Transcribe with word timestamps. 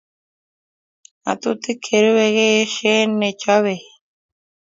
ngatutik 1.19 1.79
che 1.85 1.95
rubei 2.03 2.33
keyeshe 2.37 2.93
nechobei 3.19 3.81